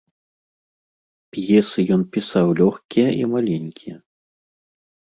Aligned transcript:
П'есы 1.35 1.79
ён 1.97 2.01
пісаў 2.17 2.45
лёгкія 2.63 3.09
і 3.21 3.31
маленькія. 3.37 3.95